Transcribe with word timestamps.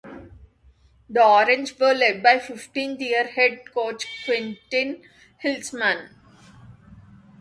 The 1.11 1.23
Orange 1.23 1.77
were 1.77 1.93
led 1.93 2.23
by 2.23 2.39
fifteenth 2.39 3.01
year 3.01 3.27
head 3.27 3.71
coach 3.71 4.07
Quentin 4.25 5.03
Hillsman. 5.43 6.09